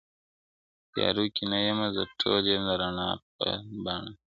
تيارو 0.91 1.25
كي 1.35 1.43
نه 1.51 1.57
يمه 1.67 1.87
زه 1.95 2.03
ټول 2.19 2.43
يم 2.53 2.61
د 2.67 2.71
رڼا 2.81 3.09
پـــر 3.37 3.57
پـــاڼــــــــــــه. 3.83 4.11